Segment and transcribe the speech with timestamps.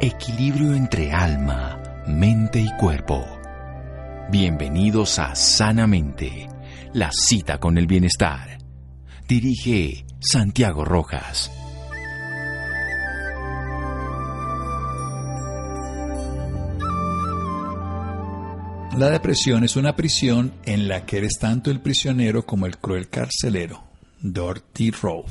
[0.00, 3.24] Equilibrio entre alma, mente y cuerpo.
[4.28, 6.48] Bienvenidos a Sanamente,
[6.92, 8.58] la cita con el bienestar.
[9.28, 11.50] Dirige Santiago Rojas.
[18.98, 23.08] La depresión es una prisión en la que eres tanto el prisionero como el cruel
[23.08, 23.84] carcelero.
[24.20, 25.24] Dorothy Rowe.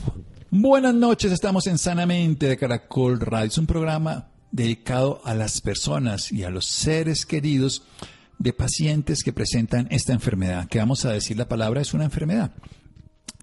[0.50, 3.47] Buenas noches, estamos en Sanamente de Caracol Radio.
[3.47, 7.84] Es un programa dedicado a las personas y a los seres queridos
[8.38, 12.54] de pacientes que presentan esta enfermedad, que vamos a decir la palabra es una enfermedad,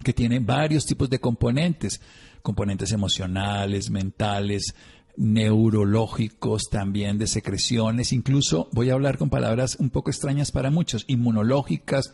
[0.03, 1.99] que tiene varios tipos de componentes,
[2.41, 4.73] componentes emocionales, mentales,
[5.17, 11.05] neurológicos, también de secreciones, incluso voy a hablar con palabras un poco extrañas para muchos,
[11.07, 12.13] inmunológicas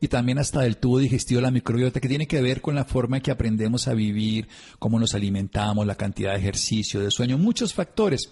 [0.00, 3.16] y también hasta del tubo digestivo, la microbiota, que tiene que ver con la forma
[3.16, 7.74] en que aprendemos a vivir, cómo nos alimentamos, la cantidad de ejercicio, de sueño, muchos
[7.74, 8.30] factores.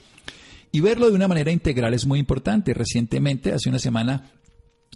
[0.73, 2.75] Y verlo de una manera integral es muy importante.
[2.75, 4.33] Recientemente, hace una semana,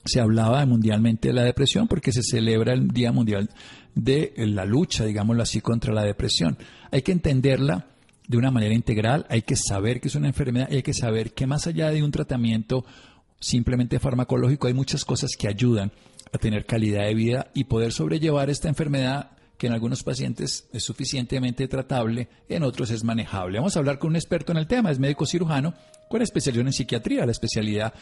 [0.05, 3.50] se hablaba mundialmente de la depresión porque se celebra el Día Mundial
[3.94, 6.58] de la lucha, digámoslo así, contra la depresión.
[6.91, 7.86] Hay que entenderla
[8.28, 11.32] de una manera integral, hay que saber que es una enfermedad y hay que saber
[11.32, 12.84] que más allá de un tratamiento
[13.40, 15.90] simplemente farmacológico, hay muchas cosas que ayudan
[16.32, 20.84] a tener calidad de vida y poder sobrellevar esta enfermedad que en algunos pacientes es
[20.84, 23.58] suficientemente tratable, en otros es manejable.
[23.58, 25.74] Vamos a hablar con un experto en el tema, es médico cirujano
[26.08, 27.94] con especialización en psiquiatría, la especialidad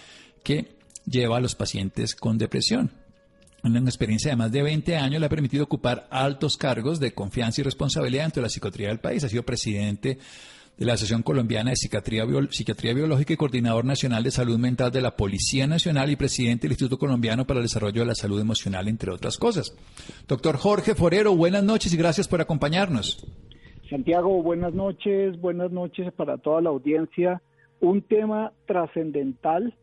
[0.42, 2.90] que lleva a los pacientes con depresión
[3.74, 7.60] una experiencia de más de 20 años le ha permitido ocupar altos cargos de confianza
[7.60, 9.24] y responsabilidad dentro de la psiquiatría del país.
[9.24, 10.18] Ha sido presidente
[10.76, 15.00] de la Asociación Colombiana de Psiquiatría, Psiquiatría, Biológica y coordinador nacional de salud mental de
[15.00, 18.86] la Policía Nacional y presidente del Instituto Colombiano para el Desarrollo de la Salud Emocional,
[18.88, 19.74] entre otras cosas.
[20.28, 23.26] Doctor Jorge Forero, buenas noches y gracias por acompañarnos.
[23.88, 27.40] Santiago, buenas noches, buenas noches para toda la audiencia.
[27.80, 29.74] Un tema trascendental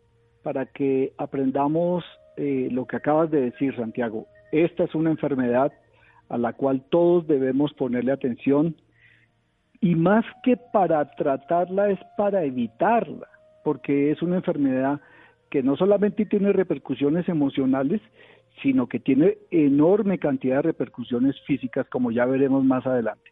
[0.44, 2.04] para que aprendamos
[2.38, 4.28] eh, lo que acabas de decir, Santiago.
[4.52, 5.72] Esta es una enfermedad
[6.30, 8.76] a la cual todos debemos ponerle atención
[9.82, 13.28] y más que para tratarla es para evitarla,
[13.64, 15.02] porque es una enfermedad
[15.52, 18.02] que no solamente tiene repercusiones emocionales,
[18.62, 23.32] sino que tiene enorme cantidad de repercusiones físicas, como ya veremos más adelante.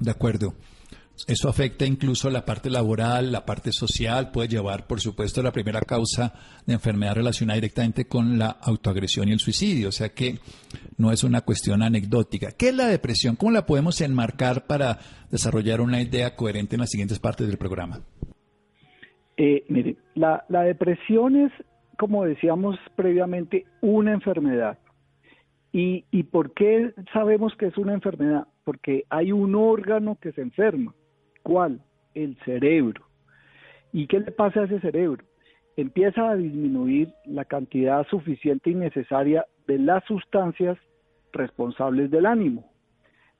[0.00, 0.54] De acuerdo.
[1.26, 5.80] Eso afecta incluso la parte laboral, la parte social, puede llevar, por supuesto, la primera
[5.80, 6.32] causa
[6.66, 10.38] de enfermedad relacionada directamente con la autoagresión y el suicidio, o sea que
[10.96, 12.52] no es una cuestión anecdótica.
[12.56, 13.36] ¿Qué es la depresión?
[13.36, 14.98] ¿Cómo la podemos enmarcar para
[15.30, 18.00] desarrollar una idea coherente en las siguientes partes del programa?
[19.36, 21.52] Eh, mire, la, la depresión es,
[21.98, 24.78] como decíamos previamente, una enfermedad.
[25.72, 28.48] ¿Y, ¿Y por qué sabemos que es una enfermedad?
[28.64, 30.94] Porque hay un órgano que se enferma.
[31.42, 31.80] ¿Cuál?
[32.14, 33.04] El cerebro.
[33.92, 35.24] ¿Y qué le pasa a ese cerebro?
[35.76, 40.78] Empieza a disminuir la cantidad suficiente y necesaria de las sustancias
[41.32, 42.70] responsables del ánimo.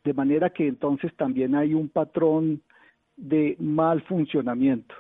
[0.05, 2.63] De manera que entonces también hay un patrón
[3.17, 4.95] de mal funcionamiento.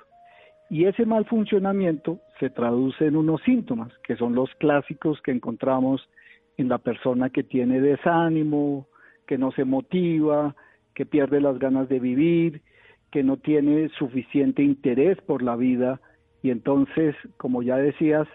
[0.68, 6.08] Y ese mal funcionamiento se traduce en unos síntomas, que son los clásicos que encontramos
[6.56, 8.86] en la persona que tiene desánimo,
[9.26, 10.54] que no se motiva,
[10.94, 12.62] que pierde las ganas de vivir,
[13.10, 16.00] que no tiene suficiente interés por la vida.
[16.42, 18.26] Y entonces, como ya decías,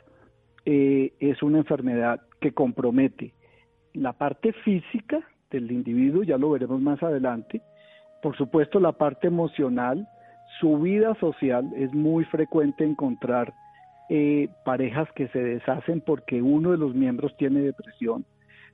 [0.66, 3.34] eh, es una enfermedad que compromete
[3.94, 5.20] la parte física
[5.50, 7.62] del individuo, ya lo veremos más adelante,
[8.22, 10.08] por supuesto la parte emocional,
[10.60, 13.54] su vida social, es muy frecuente encontrar
[14.10, 18.26] eh, parejas que se deshacen porque uno de los miembros tiene depresión,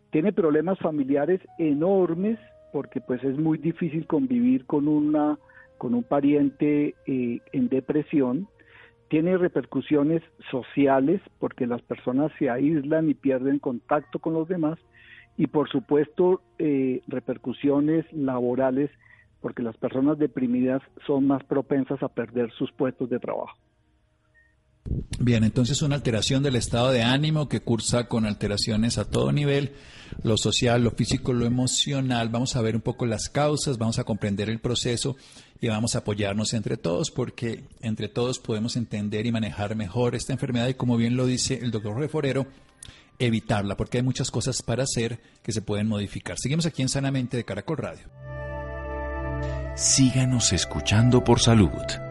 [0.10, 2.40] tiene problemas familiares enormes
[2.72, 5.38] porque pues es muy difícil convivir con una
[5.82, 8.48] con un pariente eh, en depresión,
[9.10, 10.22] tiene repercusiones
[10.52, 14.78] sociales porque las personas se aíslan y pierden contacto con los demás
[15.38, 18.92] y por supuesto eh, repercusiones laborales
[19.42, 23.58] porque las personas deprimidas son más propensas a perder sus puestos de trabajo.
[25.20, 29.74] Bien, entonces una alteración del estado de ánimo que cursa con alteraciones a todo nivel,
[30.24, 32.30] lo social, lo físico, lo emocional.
[32.30, 35.16] Vamos a ver un poco las causas, vamos a comprender el proceso
[35.60, 40.34] y vamos a apoyarnos entre todos porque entre todos podemos entender y manejar mejor esta
[40.34, 42.48] enfermedad y como bien lo dice el doctor Reforero,
[43.20, 46.38] evitarla porque hay muchas cosas para hacer que se pueden modificar.
[46.40, 48.08] Seguimos aquí en Sanamente de Caracol Radio.
[49.76, 52.11] Síganos escuchando por salud.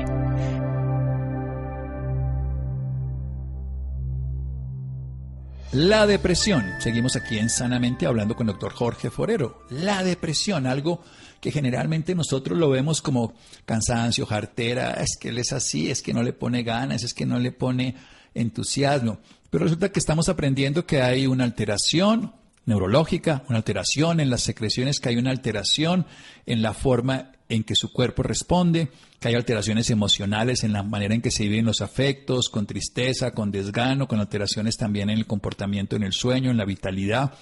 [5.73, 6.65] La depresión.
[6.79, 9.63] Seguimos aquí en Sanamente hablando con el doctor Jorge Forero.
[9.69, 11.01] La depresión, algo
[11.39, 13.33] que generalmente nosotros lo vemos como
[13.65, 17.25] cansancio, jartera, es que él es así, es que no le pone ganas, es que
[17.25, 17.95] no le pone
[18.33, 19.19] entusiasmo.
[19.49, 22.33] Pero resulta que estamos aprendiendo que hay una alteración
[22.65, 26.05] neurológica, una alteración en las secreciones, que hay una alteración
[26.47, 28.87] en la forma en que su cuerpo responde,
[29.19, 33.33] que hay alteraciones emocionales en la manera en que se viven los afectos, con tristeza,
[33.33, 37.33] con desgano, con alteraciones también en el comportamiento, en el sueño, en la vitalidad,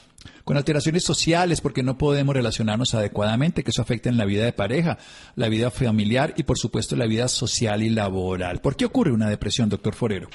[0.43, 4.51] con alteraciones sociales porque no podemos relacionarnos adecuadamente, que eso afecta en la vida de
[4.51, 4.97] pareja,
[5.35, 8.61] la vida familiar y por supuesto la vida social y laboral.
[8.61, 10.27] ¿Por qué ocurre una depresión, doctor Forero?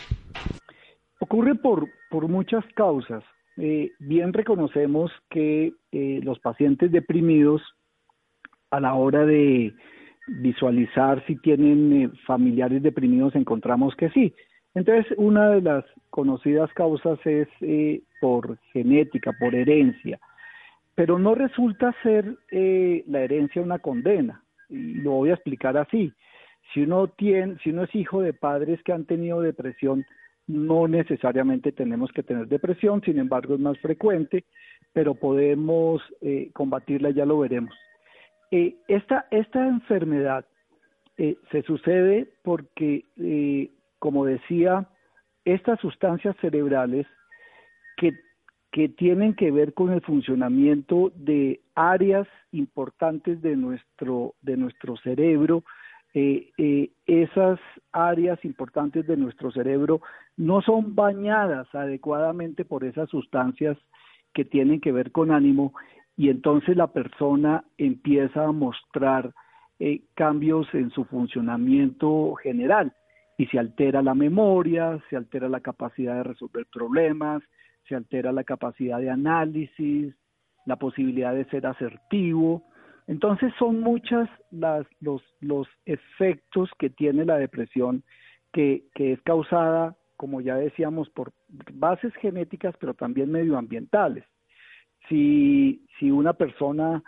[1.19, 3.25] Ocurre por, por muchas causas.
[3.57, 7.61] Eh, bien reconocemos que eh, los pacientes deprimidos
[8.75, 9.73] a la hora de
[10.27, 14.35] visualizar si tienen eh, familiares deprimidos encontramos que sí.
[14.75, 20.19] Entonces, una de las conocidas causas es eh, por genética, por herencia,
[20.95, 24.43] pero no resulta ser eh, la herencia una condena.
[24.69, 26.13] Lo voy a explicar así.
[26.73, 30.05] Si uno tiene, si uno es hijo de padres que han tenido depresión,
[30.47, 34.45] no necesariamente tenemos que tener depresión, sin embargo es más frecuente,
[34.93, 36.03] pero podemos
[36.53, 37.75] combatirla, ya lo veremos.
[38.57, 40.45] Eh, esta, esta enfermedad
[41.17, 44.89] eh, se sucede porque, eh, como decía,
[45.45, 47.05] estas sustancias cerebrales
[47.97, 48.13] que,
[48.71, 55.65] que tienen que ver con el funcionamiento de áreas importantes de nuestro, de nuestro cerebro,
[56.15, 57.59] esas
[57.91, 60.01] áreas importantes de nuestro cerebro
[60.37, 63.77] no son bañadas adecuadamente por esas sustancias
[64.33, 65.75] que tienen que ver con ánimo
[66.17, 69.33] y entonces la persona empieza a mostrar
[69.81, 72.93] eh, cambios en su funcionamiento general
[73.37, 77.43] y se altera la memoria, se altera la capacidad de resolver problemas,
[77.89, 80.15] se altera la capacidad de análisis,
[80.67, 82.63] la posibilidad de ser asertivo.
[83.09, 88.05] Entonces son muchas las, los, los efectos que tiene la depresión
[88.53, 91.33] que, que es causada, como ya decíamos, por
[91.73, 94.25] bases genéticas, pero también medioambientales
[95.09, 97.03] si, si una persona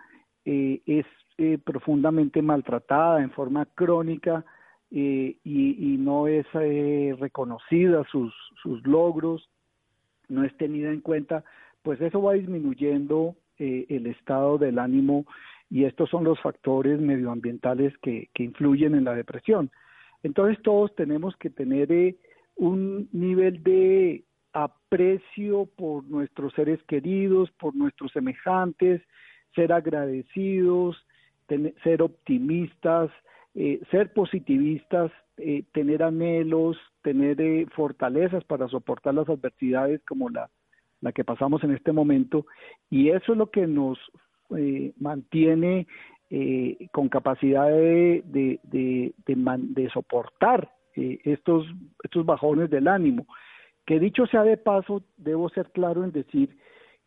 [0.44, 1.06] eh, es
[1.38, 4.44] eh, profundamente maltratada en forma crónica
[4.90, 6.46] eh, y, no es
[7.19, 8.32] reconocida sus,
[8.62, 9.50] sus logros,
[10.28, 11.43] no es tenida en cuenta,
[11.82, 15.25] pues eso va disminuyendo el estado del ánimo
[15.69, 19.70] y estos son los factores medioambientales que, que influyen en la depresión.
[20.22, 22.14] Entonces todos tenemos que tener
[22.54, 24.22] un nivel de
[24.56, 29.03] aprecio por nuestros seres queridos, por nuestros semejantes,
[29.55, 30.97] ser agradecidos,
[31.85, 33.11] ser optimistas,
[33.55, 40.49] eh, ser positivistas, eh, tener anhelos, tener eh, fortalezas para soportar las adversidades como la,
[41.14, 42.47] que pasamos en este momento.
[42.88, 43.99] Y eso es lo que nos
[44.99, 45.87] mantiene
[46.93, 51.67] con capacidad de, de, de, de soportar estos,
[52.03, 53.26] estos bajones del ánimo.
[53.86, 56.56] Que dicho sea de paso, debo ser claro en decir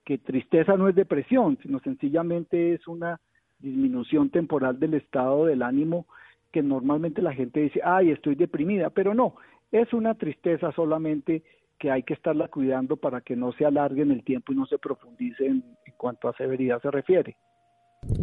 [0.05, 3.19] que tristeza no es depresión, sino sencillamente es una
[3.59, 6.07] disminución temporal del estado del ánimo
[6.51, 9.35] que normalmente la gente dice, ay, estoy deprimida, pero no,
[9.71, 11.43] es una tristeza solamente
[11.77, 14.65] que hay que estarla cuidando para que no se alargue en el tiempo y no
[14.65, 15.63] se profundice en,
[15.95, 17.37] cuanto a severidad se refiere.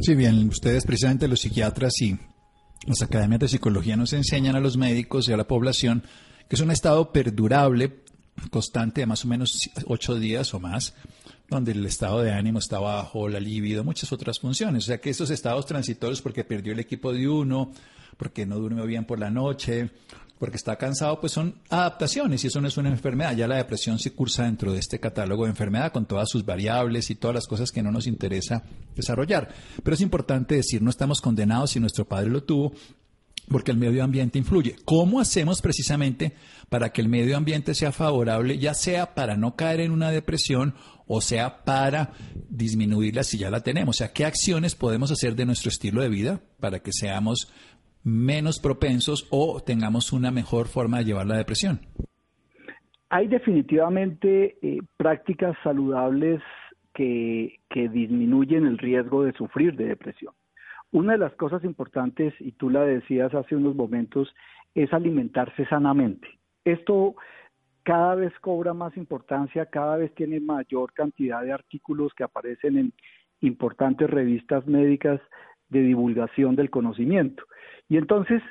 [0.01, 2.17] Sí, bien, ustedes precisamente los psiquiatras y
[2.87, 6.03] las academias de psicología nos enseñan a los médicos y a la población
[6.49, 7.91] que es un estado perdurable
[8.51, 10.95] constante de más o menos ocho días o más,
[11.49, 14.85] donde el estado de ánimo está bajo, la libido, muchas otras funciones.
[14.85, 17.73] O sea que estos estados transitorios, porque perdió el equipo de uno,
[18.17, 19.91] porque no durmió bien por la noche,
[20.39, 23.35] porque está cansado, pues son adaptaciones y eso no es una enfermedad.
[23.35, 27.11] Ya la depresión se cursa dentro de este catálogo de enfermedad con todas sus variables
[27.11, 28.63] y todas las cosas que no nos interesa
[28.95, 29.49] desarrollar.
[29.83, 32.73] Pero es importante decir, no estamos condenados si nuestro padre lo tuvo
[33.51, 34.77] porque el medio ambiente influye.
[34.85, 36.33] ¿Cómo hacemos precisamente
[36.69, 40.75] para que el medio ambiente sea favorable, ya sea para no caer en una depresión
[41.07, 42.13] o sea para
[42.49, 43.97] disminuirla si ya la tenemos?
[43.97, 47.53] O sea, ¿qué acciones podemos hacer de nuestro estilo de vida para que seamos
[48.03, 51.81] menos propensos o tengamos una mejor forma de llevar la depresión?
[53.09, 56.43] Hay definitivamente eh, prácticas saludables
[56.93, 60.35] que, que disminuyen el riesgo de sufrir de depresión.
[60.93, 64.35] Una de las cosas importantes, y tú la decías hace unos momentos,
[64.75, 66.29] es alimentarse sanamente.
[66.65, 67.17] Esto
[67.83, 72.93] cada vez cobra más importancia, cada vez tiene mayor cantidad de artículos que aparecen en
[73.41, 75.21] importantes revistas médicas
[75.69, 77.45] de divulgación del conocimiento.
[77.89, 78.43] Y entonces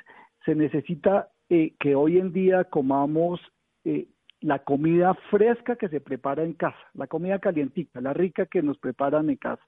[0.44, 3.40] se necesita eh, que hoy en día comamos
[3.84, 4.08] eh,
[4.40, 8.78] la comida fresca que se prepara en casa, la comida calientita, la rica que nos
[8.78, 9.62] preparan en casa,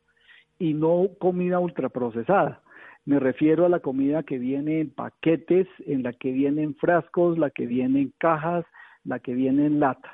[0.59, 2.62] y no comida ultraprocesada.
[3.05, 7.38] Me refiero a la comida que viene en paquetes, en la que viene en frascos,
[7.38, 8.67] la que viene en cajas,
[9.05, 10.12] la que viene en latas.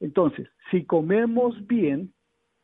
[0.00, 2.12] Entonces, si comemos bien,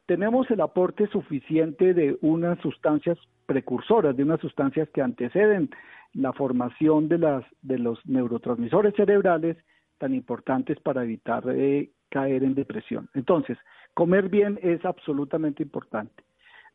[0.06, 5.70] tenemos el aporte suficiente de unas sustancias precursoras, de unas sustancias que anteceden
[6.14, 9.56] la formación de, las, de los neurotransmisores cerebrales
[9.98, 13.08] tan importantes para evitar eh, caer en depresión.
[13.14, 13.56] Entonces,
[13.94, 16.24] comer bien es absolutamente importante.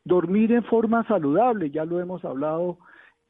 [0.06, 2.78] Dormir en forma saludable, ya lo hemos hablado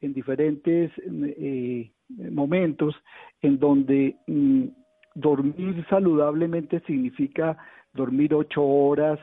[0.00, 1.90] en diferentes eh,
[2.30, 2.94] momentos,
[3.42, 4.64] en donde mm,
[5.14, 7.56] dormir saludablemente significa
[7.94, 9.18] dormir ocho horas,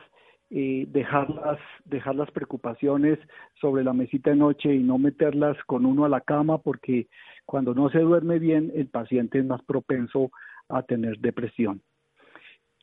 [0.50, 3.18] eh, dejar, las, dejar las preocupaciones
[3.60, 7.08] sobre la mesita de noche y no meterlas con uno a la cama porque
[7.46, 10.30] cuando no se duerme bien el paciente es más propenso
[10.68, 11.80] a tener depresión.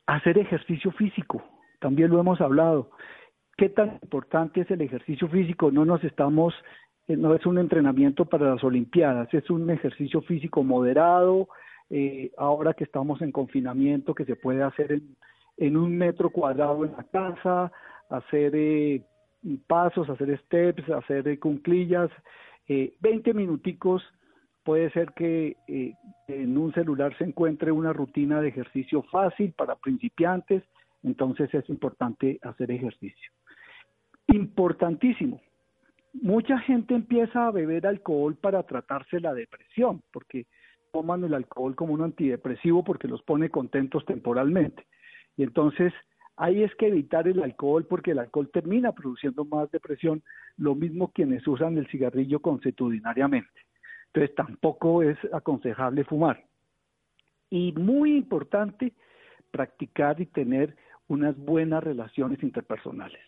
[0.06, 1.42] Hacer ejercicio físico,
[1.80, 2.90] también lo hemos hablado.
[3.56, 5.70] ¿Qué tan importante es el ejercicio físico?
[5.70, 6.54] No nos estamos,
[7.08, 11.48] eh, no es un entrenamiento para las Olimpiadas, es un ejercicio físico moderado,
[11.94, 14.98] eh, ahora que estamos en confinamiento, que se puede hacer
[15.58, 17.70] en, un metro cuadrado en la casa,
[18.08, 19.02] hacer eh,
[19.66, 22.10] pasos, hacer steps, hacer eh, cunclillas,
[22.66, 24.02] 20 minuticos
[24.64, 25.58] puede ser que
[26.26, 30.62] en un celular se encuentre una rutina de ejercicio fácil para principiantes,
[31.02, 33.30] entonces es importante hacer ejercicio.
[34.28, 35.40] Importantísimo,
[36.14, 40.46] mucha gente empieza a beber alcohol para tratarse la depresión, porque
[40.92, 44.86] toman el alcohol como un antidepresivo porque los pone contentos temporalmente.
[45.36, 45.92] Y entonces
[46.36, 50.22] ahí es que evitar el alcohol porque el alcohol termina produciendo más depresión,
[50.56, 53.48] lo mismo quienes usan el cigarrillo consuetudinariamente.
[54.06, 56.44] Entonces tampoco es aconsejable fumar.
[57.48, 58.92] Y muy importante,
[59.50, 60.76] practicar y tener
[61.08, 63.20] unas buenas relaciones interpersonales.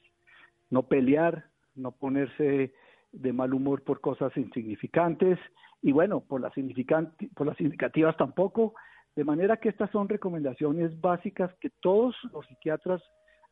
[0.75, 1.45] No pelear,
[1.76, 2.75] no ponerse
[3.12, 5.38] de mal humor por cosas insignificantes
[5.83, 6.52] y bueno, por las,
[7.37, 8.75] por las significativas tampoco,
[9.14, 13.00] de manera que estas son recomendaciones básicas que todos los psiquiatras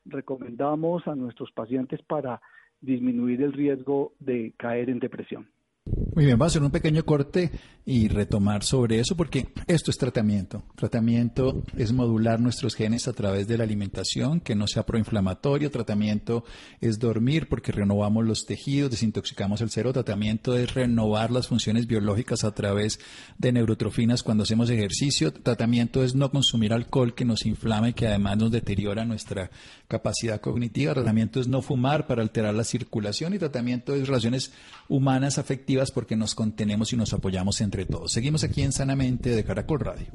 [0.04, 2.40] recomendamos a nuestros pacientes para
[2.80, 5.48] disminuir el riesgo de caer en depresión.
[5.84, 7.50] Muy bien, vamos a hacer un pequeño corte
[7.84, 10.62] y retomar sobre eso porque esto es tratamiento.
[10.76, 15.72] Tratamiento es modular nuestros genes a través de la alimentación, que no sea proinflamatorio.
[15.72, 16.44] Tratamiento
[16.80, 19.94] es dormir porque renovamos los tejidos, desintoxicamos el cerebro.
[19.94, 23.00] Tratamiento es renovar las funciones biológicas a través
[23.38, 25.32] de neurotrofinas cuando hacemos ejercicio.
[25.32, 29.50] Tratamiento es no consumir alcohol que nos inflama y que además nos deteriora nuestra
[29.88, 30.94] capacidad cognitiva.
[30.94, 34.52] Tratamiento es no fumar para alterar la circulación y tratamiento es relaciones
[34.88, 38.12] humanas afectivas porque nos contenemos y nos apoyamos entre todos.
[38.12, 40.06] Seguimos aquí en Sanamente de Caracol Radio.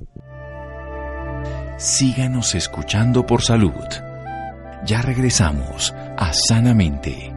[1.78, 3.72] Síganos escuchando por salud.
[4.86, 7.34] Ya regresamos a Sanamente.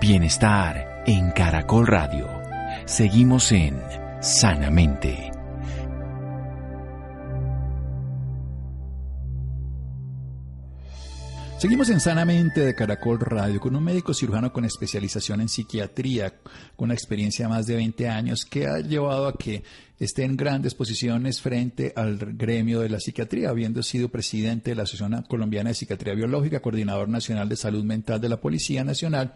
[0.00, 2.28] Bienestar en Caracol Radio.
[2.86, 3.80] Seguimos en
[4.20, 5.30] Sanamente.
[11.62, 16.40] Seguimos en Sanamente de Caracol Radio con un médico cirujano con especialización en psiquiatría,
[16.74, 19.62] con una experiencia de más de 20 años que ha llevado a que
[20.00, 24.82] esté en grandes posiciones frente al gremio de la psiquiatría, habiendo sido presidente de la
[24.82, 29.32] Asociación Colombiana de Psiquiatría Biológica, coordinador nacional de salud mental de la Policía Nacional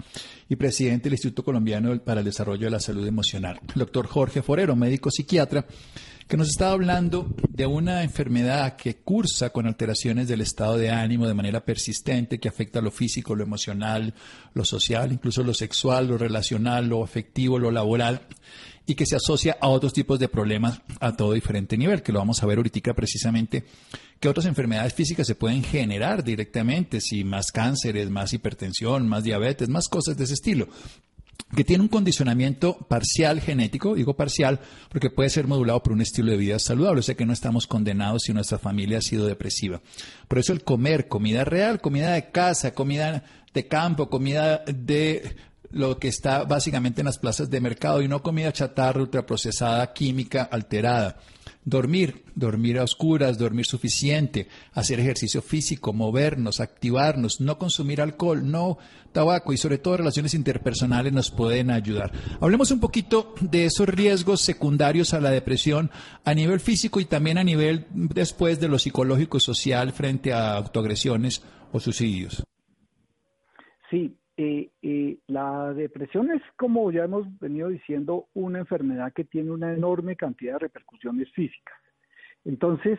[0.48, 3.60] y presidente del Instituto Colombiano para el Desarrollo de la Salud Emocional.
[3.76, 5.64] doctor Jorge Forero, médico psiquiatra
[6.28, 11.28] que nos está hablando de una enfermedad que cursa con alteraciones del estado de ánimo
[11.28, 14.12] de manera persistente, que afecta lo físico, lo emocional,
[14.52, 18.22] lo social, incluso lo sexual, lo relacional, lo afectivo, lo laboral,
[18.86, 22.18] y que se asocia a otros tipos de problemas a todo diferente nivel, que lo
[22.18, 23.64] vamos a ver ahorita precisamente,
[24.18, 29.68] que otras enfermedades físicas se pueden generar directamente, si más cánceres, más hipertensión, más diabetes,
[29.68, 30.68] más cosas de ese estilo
[31.54, 36.32] que tiene un condicionamiento parcial genético, digo parcial, porque puede ser modulado por un estilo
[36.32, 39.80] de vida saludable, o sea que no estamos condenados si nuestra familia ha sido depresiva.
[40.26, 43.24] Por eso el comer comida real, comida de casa, comida
[43.54, 45.36] de campo, comida de
[45.70, 50.42] lo que está básicamente en las plazas de mercado y no comida chatarra, ultraprocesada, química,
[50.42, 51.16] alterada.
[51.68, 58.78] Dormir, dormir a oscuras, dormir suficiente, hacer ejercicio físico, movernos, activarnos, no consumir alcohol, no
[59.10, 62.12] tabaco y sobre todo relaciones interpersonales nos pueden ayudar.
[62.40, 65.90] Hablemos un poquito de esos riesgos secundarios a la depresión
[66.24, 70.54] a nivel físico y también a nivel después de lo psicológico y social frente a
[70.54, 71.42] autoagresiones
[71.72, 72.44] o suicidios.
[73.90, 79.50] Sí, eh, eh, la depresión es, como ya hemos venido diciendo, una enfermedad que tiene
[79.50, 81.74] una enorme cantidad de repercusiones físicas.
[82.44, 82.98] Entonces,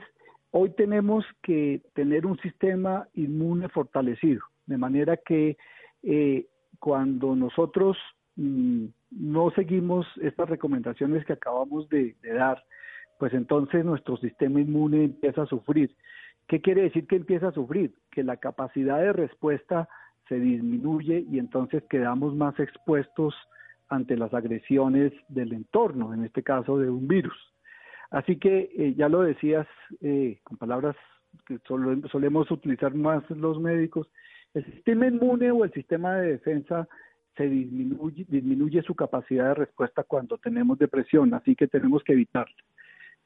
[0.51, 5.58] hoy tenemos que tener un sistema inmune fortalecido, de manera que
[6.01, 6.48] eh,
[6.79, 7.98] cuando nosotros
[8.36, 12.63] mm, no seguimos estas recomendaciones que acabamos de, de dar,
[13.20, 15.96] pues entonces nuestro sistema inmune empieza a sufrir.
[16.48, 17.94] ¿Qué quiere decir que empieza a sufrir?
[18.12, 19.88] Que la capacidad de respuesta
[20.27, 23.36] se disminuye y entonces quedamos más expuestos
[23.89, 27.38] ante las agresiones del entorno, en este caso de un virus.
[28.12, 29.67] Así que eh, ya lo decías
[30.01, 30.96] eh, con palabras
[31.46, 34.10] que solemos utilizar más los médicos,
[34.53, 36.88] el sistema inmune o el sistema de defensa
[37.36, 42.55] se disminuye, disminuye su capacidad de respuesta cuando tenemos depresión, así que tenemos que evitarla.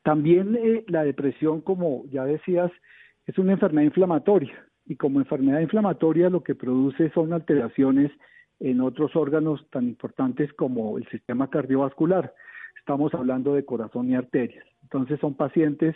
[0.04, 2.72] También eh, la depresión, como ya decías,
[3.26, 8.12] es una enfermedad inflamatoria y como enfermedad inflamatoria lo que produce son alteraciones
[8.60, 12.34] en otros órganos tan importantes como el sistema cardiovascular.
[12.78, 14.66] Estamos hablando de corazón y arterias.
[14.84, 15.96] Entonces son pacientes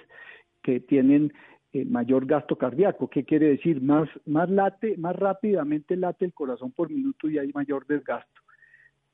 [0.64, 1.34] que tienen
[1.74, 3.10] eh, mayor gasto cardíaco.
[3.10, 3.82] ¿Qué quiere decir?
[3.82, 8.42] Más, más late, más rápidamente late el corazón por minuto y hay mayor desgasto.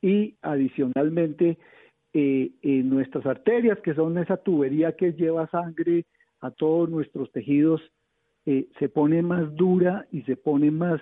[0.00, 1.58] Y adicionalmente,
[2.12, 6.04] eh, en nuestras arterias, que son esa tubería que lleva sangre
[6.40, 7.82] a todos nuestros tejidos,
[8.44, 11.00] eh, se pone más dura y se pone más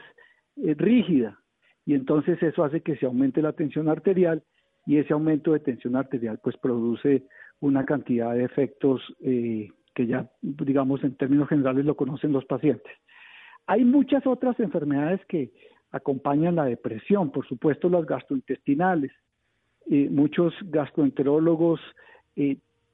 [0.56, 1.38] eh, rígida.
[1.86, 4.42] Y entonces eso hace que se aumente la tensión arterial
[4.86, 7.24] y ese aumento de tensión arterial pues produce
[7.60, 12.92] una cantidad de efectos eh, que ya digamos en términos generales lo conocen los pacientes.
[13.66, 15.50] Hay muchas otras enfermedades que
[15.92, 19.12] acompañan la depresión, por supuesto las gastrointestinales.
[20.10, 21.80] muchos gastroenterólogos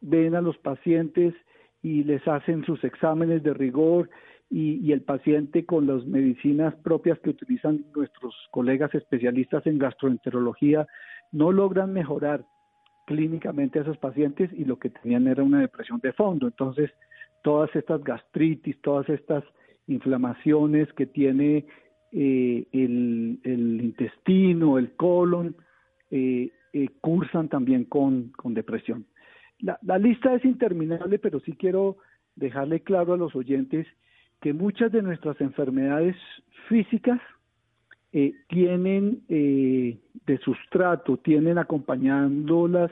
[0.01, 1.35] ven a los pacientes
[1.83, 4.09] y les hacen sus exámenes de rigor
[4.49, 10.87] y, el paciente con las medicinas propias que utilizan nuestros colegas especialistas en gastroenterología
[11.33, 12.45] no logran mejorar
[13.07, 16.47] clínicamente a esos pacientes y lo que tenían era una depresión de fondo.
[16.47, 16.91] Entonces,
[17.43, 19.45] todas estas gastritis, todas estas
[19.89, 21.67] inflamaciones que tiene
[22.13, 25.57] eh, el, intestino, el colon,
[26.11, 29.07] eh, eh, cursan también con, depresión.
[29.59, 31.97] La, la, lista es interminable, pero sí quiero
[32.37, 33.87] dejarle claro a los oyentes
[34.41, 36.17] que muchas de nuestras enfermedades
[36.69, 37.21] físicas
[38.13, 42.91] eh, tienen eh, de sustrato, tienen acompañándolas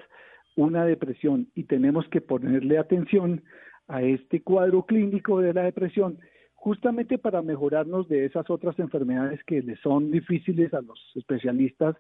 [0.56, 3.42] una depresión y tenemos que ponerle atención
[3.88, 6.18] a este cuadro clínico de la depresión
[6.54, 11.96] justamente para mejorarnos de esas otras enfermedades que le son difíciles a los especialistas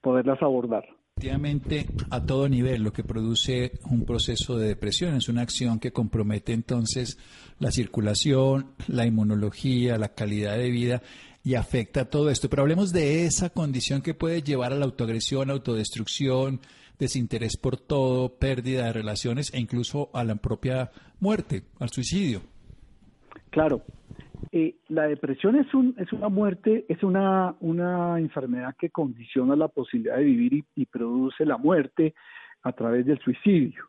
[0.00, 0.86] poderlas abordar.
[1.18, 5.90] Efectivamente, a todo nivel, lo que produce un proceso de depresión es una acción que
[5.90, 7.16] compromete entonces
[7.58, 11.02] la circulación, la inmunología, la calidad de vida
[11.42, 12.50] y afecta todo esto.
[12.50, 16.60] Pero hablemos de esa condición que puede llevar a la autoagresión, autodestrucción,
[16.98, 22.42] desinterés por todo, pérdida de relaciones e incluso a la propia muerte, al suicidio.
[23.48, 23.82] Claro,
[24.52, 29.68] eh, la depresión es, un, es una muerte, es una, una enfermedad que condiciona la
[29.68, 32.14] posibilidad de vivir y, produce la muerte
[32.62, 33.84] a través del suicidio.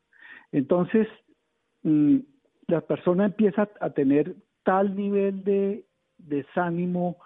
[0.51, 1.07] Entonces,
[1.83, 2.17] mm,
[2.67, 5.85] la persona empieza a tener tal nivel de
[6.17, 7.17] desánimo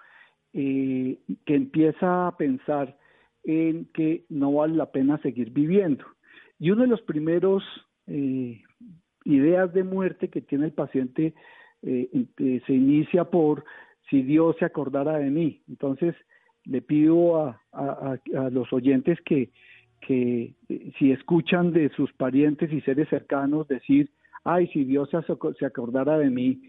[0.52, 2.96] eh, que empieza a pensar
[3.44, 6.04] en que no vale la pena seguir viviendo.
[6.58, 7.64] Y uno de los primeros
[8.06, 8.62] eh,
[9.24, 11.34] ideas de muerte que tiene el paciente
[11.84, 13.64] eh, eh, se inicia por
[14.08, 15.62] si Dios se acordara de mí.
[15.68, 16.14] Entonces,
[16.64, 17.60] le pido a,
[18.50, 19.50] los oyentes que,
[20.00, 24.10] que eh, si escuchan de sus parientes y seres cercanos decir,
[24.44, 26.62] ay, si Dios se, acordara de mí,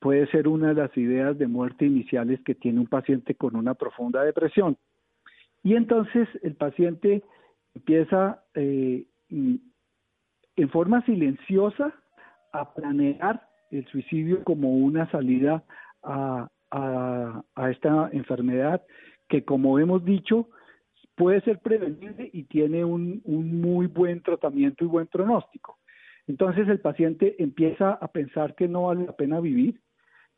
[0.00, 3.74] puede ser una de las ideas de muerte iniciales que tiene un paciente con una
[3.74, 4.78] profunda depresión.
[5.62, 7.22] Y entonces el paciente
[7.74, 9.08] empieza en
[10.70, 11.94] forma silenciosa
[12.52, 15.64] a planear el suicidio como una salida
[16.02, 16.48] a,
[17.70, 18.82] esta enfermedad
[19.28, 20.48] que, como hemos dicho,
[21.14, 25.78] puede ser prevenible y tiene un, muy buen tratamiento y buen pronóstico.
[26.26, 29.80] Entonces el paciente empieza a pensar que no vale la pena vivir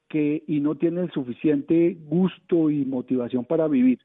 [0.09, 4.01] que, y no tiene el suficiente gusto y motivación para vivir.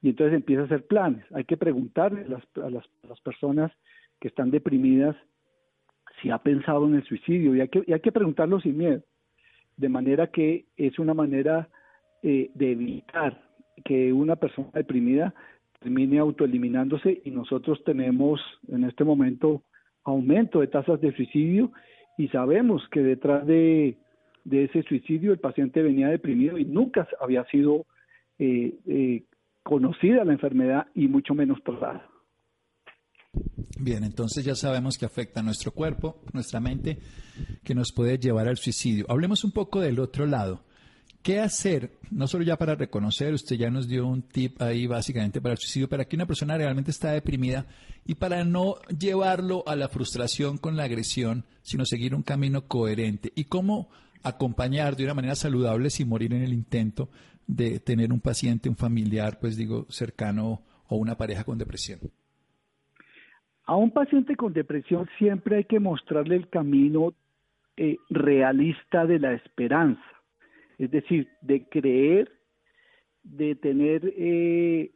[0.00, 1.24] Y entonces empieza a hacer planes.
[1.34, 3.70] Hay que preguntarle a las personas
[4.18, 5.16] que están deprimidas
[6.20, 9.02] si ha pensado en el suicidio y hay que, que preguntarlo sin miedo,
[9.76, 11.68] de manera que es una manera
[12.22, 13.42] eh, de evitar
[13.84, 15.34] que una persona deprimida
[15.80, 19.62] termine autoeliminándose y nosotros tenemos en este momento
[20.04, 21.72] aumento de tasas de suicidio
[22.16, 23.96] y sabemos que detrás de,
[24.50, 27.84] ese suicidio el paciente venía deprimido y nunca había sido
[28.38, 29.24] eh, eh,
[29.62, 32.08] conocida la enfermedad y mucho menos tratada.
[33.78, 36.98] Bien, entonces ya sabemos que afecta a nuestro cuerpo, nuestra mente,
[37.62, 39.06] que nos puede llevar al suicidio.
[39.08, 40.64] Hablemos un poco del otro lado.
[41.22, 41.98] ¿Qué hacer?
[42.10, 45.58] No solo ya para reconocer, usted ya nos dio un tip ahí básicamente para el
[45.58, 47.66] suicidio, para que una persona realmente está deprimida
[48.04, 53.32] y para no llevarlo a la frustración con la agresión, sino seguir un camino coherente.
[53.34, 53.90] ¿Y cómo
[54.22, 57.10] acompañar de una manera saludable sin morir en el intento
[57.48, 61.98] de tener un paciente, un familiar, pues digo, cercano o una pareja con depresión?
[63.66, 67.12] A un paciente con depresión siempre hay que mostrarle el camino
[67.76, 70.00] eh, realista de la esperanza,
[70.78, 72.32] es decir, de creer,
[73.24, 74.92] de tener eh,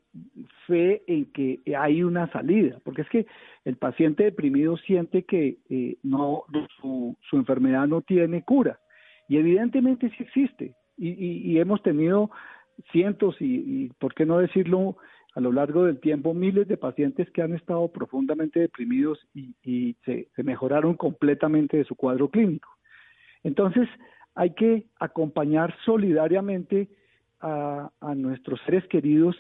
[0.68, 3.26] fe en que hay una salida, porque es que
[3.64, 6.44] el paciente deprimido siente que eh, no
[6.80, 8.78] su, enfermedad no tiene cura.
[9.28, 10.74] Y evidentemente sí existe.
[10.96, 12.30] Y, hemos tenido
[12.92, 14.96] cientos y, y, por qué no decirlo
[15.34, 20.28] a lo largo del tiempo miles de pacientes que han estado profundamente deprimidos y, se,
[20.42, 22.68] mejoraron completamente de su cuadro clínico.
[23.44, 23.88] Entonces,
[24.34, 26.88] hay que acompañar solidariamente
[27.40, 29.36] a, nuestros seres queridos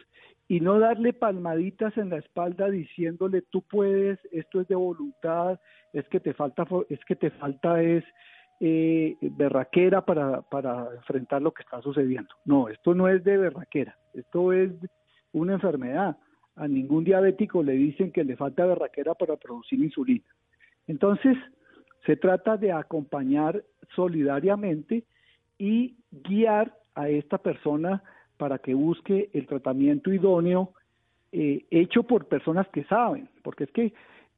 [0.48, 5.60] y no darle palmaditas en la espalda diciéndole tú puedes, esto es de voluntad,
[5.92, 8.04] es que te falta, es que te falta es
[8.60, 12.34] eh, berraquera para, para enfrentar lo que está sucediendo.
[12.44, 14.70] No, esto no es de berraquera, esto es
[15.32, 16.16] una enfermedad.
[16.56, 20.24] A ningún diabético le dicen que le falta berraquera para producir insulina.
[20.86, 21.36] Entonces,
[22.06, 23.62] se trata de acompañar
[23.94, 25.04] solidariamente
[25.58, 28.02] y guiar a esta persona
[28.36, 30.72] para que busque el tratamiento idóneo
[31.32, 33.92] eh, hecho por personas que saben, porque es que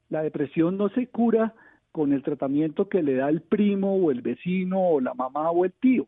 [0.09, 1.53] la depresión no se cura
[1.91, 5.65] con el tratamiento que le da el primo o el vecino o la mamá o
[5.65, 6.07] el tío.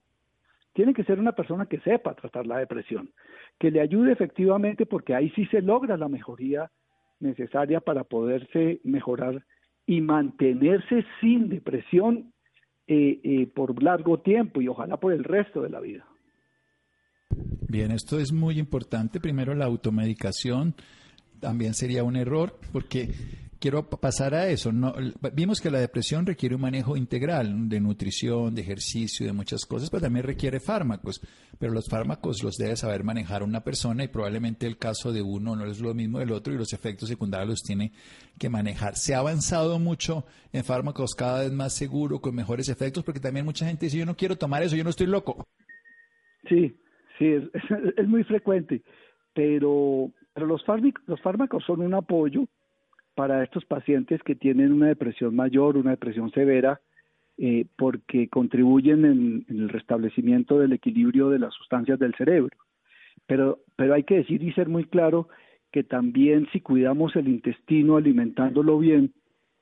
[0.75, 3.09] Tiene que ser una persona que sepa tratar la depresión,
[3.57, 6.69] que le ayude efectivamente porque ahí sí se logra la mejoría
[7.21, 9.41] necesaria para poderse mejorar
[9.87, 12.33] y mantenerse sin depresión
[12.87, 16.05] eh, eh, por largo tiempo y ojalá por el resto de la vida.
[17.69, 19.21] Bien, esto es muy importante.
[19.21, 20.75] Primero, la automedicación
[21.39, 23.07] también sería un error porque
[23.65, 24.71] quiero pasar a eso.
[24.71, 24.93] No,
[25.33, 29.89] vimos que la depresión requiere un manejo integral de nutrición, de ejercicio, de muchas cosas,
[29.89, 31.19] pero también requiere fármacos.
[31.57, 35.55] Pero los fármacos los debe saber manejar una persona y probablemente el caso de uno
[35.55, 37.91] no es lo mismo del otro y los efectos secundarios los tiene
[38.37, 38.97] que manejar.
[38.97, 43.47] Se ha avanzado mucho en fármacos cada vez más seguro, con mejores efectos, porque también
[43.47, 45.47] mucha gente dice, yo no quiero tomar eso, yo no estoy loco.
[46.47, 46.77] Sí,
[47.17, 47.45] sí, es,
[47.97, 48.83] es, muy frecuente,
[49.33, 52.47] pero, pero los, fármacos, los fármacos son un apoyo
[53.15, 56.81] para estos pacientes que tienen una depresión mayor, una depresión severa,
[57.37, 62.55] eh, porque contribuyen en, el restablecimiento del equilibrio de las sustancias del cerebro.
[63.25, 65.29] Pero, pero hay que decir y ser muy claro
[65.71, 69.13] que también si cuidamos el intestino alimentándolo bien,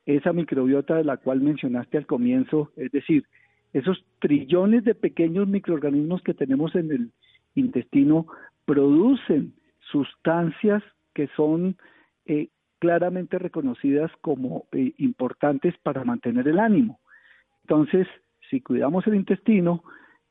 [0.06, 3.26] esa microbiota de la cual mencionaste al comienzo, es decir,
[3.72, 7.12] esos trillones de pequeños microorganismos que tenemos en el
[7.56, 8.28] intestino
[8.66, 9.54] producen
[9.92, 11.78] sustancias que son
[12.26, 12.50] eh,
[12.84, 17.00] claramente reconocidas como eh, importantes para mantener el ánimo.
[17.62, 18.08] Entonces,
[18.50, 19.86] si cuidamos el intestino,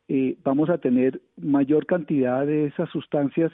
[0.06, 3.50] eh, vamos a tener mayor cantidad de esas sustancias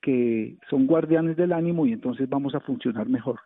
[0.00, 3.40] que son guardianes del ánimo y entonces vamos a funcionar mejor.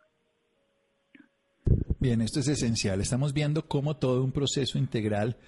[1.98, 3.00] Bien, esto es esencial.
[3.00, 5.38] Estamos viendo cómo todo un proceso integral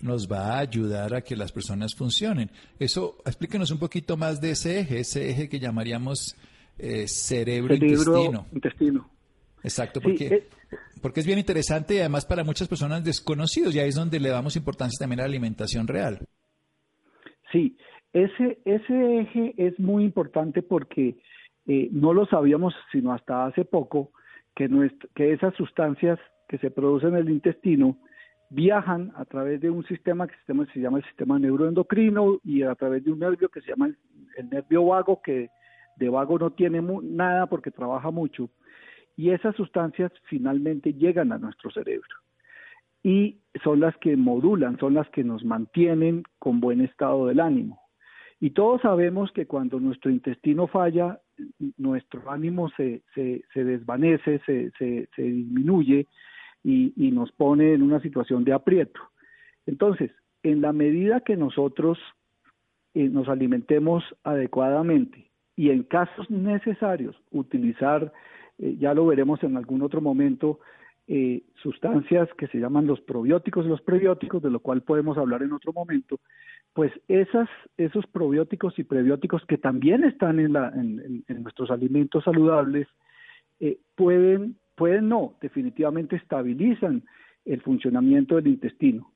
[0.00, 2.50] nos va a ayudar a que las personas funcionen.
[2.78, 6.34] Eso, explíquenos un poquito más de ese eje, ese eje que llamaríamos
[6.82, 8.46] eh, cerebro-intestino.
[8.52, 9.08] Intestino.
[9.62, 10.48] Exacto, porque, eh,
[11.00, 14.30] porque es bien interesante y además para muchas personas desconocidos, y ahí es donde le
[14.30, 16.26] damos importancia también a la alimentación real.
[17.52, 17.76] Sí,
[18.12, 21.16] ese, ese eje es muy importante porque
[21.66, 24.10] eh, no lo sabíamos sino hasta hace poco
[24.56, 24.68] que,
[25.14, 26.18] que esas sustancias
[26.48, 27.96] que se producen en el intestino
[28.50, 33.04] viajan a través de un sistema que se llama el sistema neuroendocrino y a través
[33.04, 33.86] de un nervio que se llama
[34.36, 35.48] el nervio vago que
[35.96, 38.50] de vago no tiene nada porque trabaja mucho,
[39.16, 42.16] y esas sustancias finalmente llegan a nuestro cerebro
[43.02, 47.80] y son las que modulan, son las que nos mantienen con buen estado del ánimo.
[48.40, 51.20] Y todos sabemos que cuando nuestro intestino falla,
[51.76, 56.06] nuestro ánimo se, se, desvanece, se, se, disminuye
[56.64, 59.00] y, y, nos pone en una situación de aprieto.
[59.66, 60.10] Entonces,
[60.42, 61.98] en la medida que nosotros
[62.94, 68.12] eh, nos alimentemos adecuadamente y en casos necesarios utilizar,
[68.58, 70.60] eh, ya lo veremos en algún otro momento,
[71.08, 75.42] eh, sustancias que se llaman los probióticos y los prebióticos, de lo cual podemos hablar
[75.42, 76.20] en otro momento,
[76.74, 80.52] pues esas, esos probióticos y prebióticos que también están en,
[81.42, 82.86] nuestros alimentos saludables,
[83.60, 87.02] eh, pueden, pueden no, definitivamente estabilizan
[87.44, 89.12] el funcionamiento del intestino.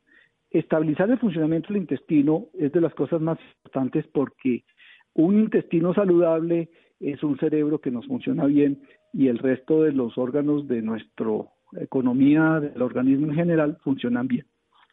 [0.50, 4.64] Estabilizar el funcionamiento del intestino es de las cosas más importantes porque
[5.16, 6.68] un intestino saludable
[7.00, 11.30] es un cerebro que nos funciona bien y el resto de los órganos de nuestra
[11.80, 14.46] economía, del organismo en general, funcionan bien.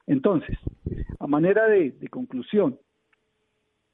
[0.08, 0.58] Entonces,
[1.20, 2.80] a manera de, conclusión,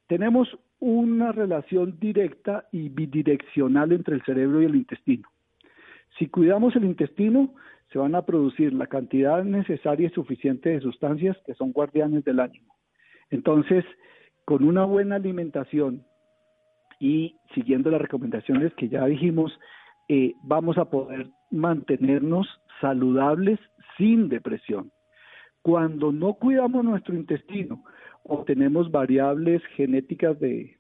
[0.08, 0.48] tenemos
[0.80, 5.28] una relación directa y bidireccional entre el cerebro y el intestino.
[6.18, 7.56] Si cuidamos el intestino,
[7.92, 12.40] se van a producir la cantidad necesaria y suficiente de sustancias que son guardianes del
[12.40, 12.76] ánimo.
[13.32, 13.84] Entonces,
[14.46, 16.04] con una buena alimentación
[17.00, 19.58] y siguiendo las recomendaciones que ya dijimos,
[20.10, 22.48] eh, vamos a poder mantenernos
[22.82, 23.60] saludables
[23.98, 24.92] sin depresión.
[25.62, 27.84] Cuando no cuidamos nuestro intestino
[28.24, 30.78] o tenemos variables genéticas de,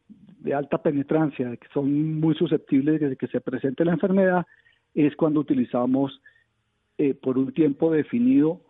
[0.56, 4.46] alta penetrancia que son muy susceptibles de que se presente la enfermedad,
[4.94, 6.22] es cuando utilizamos
[6.98, 8.62] eh, por un tiempo definido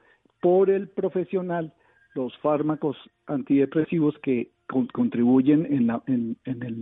[0.42, 1.74] por el profesional
[2.16, 4.52] los fármacos antidepresivos que
[4.92, 6.38] contribuyen en la, en,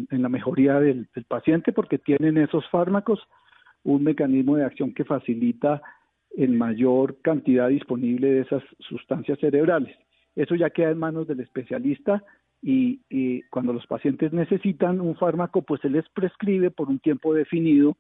[0.10, 3.20] la mejoría del, paciente porque tienen esos fármacos
[3.84, 5.82] un mecanismo de acción que facilita
[6.36, 9.96] en mayor cantidad disponible de esas sustancias cerebrales.
[10.36, 12.24] Eso ya queda en manos del especialista
[12.62, 17.34] y, y, cuando los pacientes necesitan un fármaco, pues se les prescribe por un tiempo
[17.34, 17.98] definido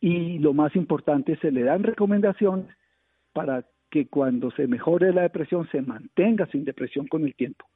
[0.00, 2.66] y lo más importante, se le dan recomendaciones
[3.32, 7.66] para que cuando se mejore la depresión se mantenga sin depresión con el tiempo.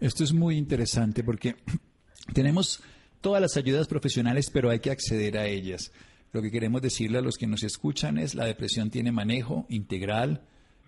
[0.00, 1.56] Esto es muy interesante porque
[2.34, 2.80] tenemos
[3.20, 5.92] todas las ayudas profesionales, pero hay que acceder a ellas.
[6.32, 10.42] Lo que queremos decirle a los que nos escuchan es la depresión tiene manejo integral,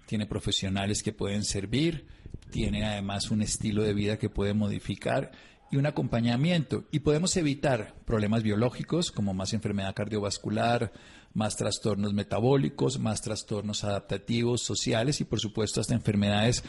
[0.07, 2.07] tiene profesionales que pueden servir,
[2.51, 5.33] tiene además un estilo de vida que puede modificar
[5.71, 6.85] y un acompañamiento.
[6.91, 10.93] Y podemos evitar problemas biológicos como más enfermedad cardiovascular,
[11.35, 16.65] más trastornos metabólicos, más trastornos adaptativos, sociales y por supuesto hasta enfermedades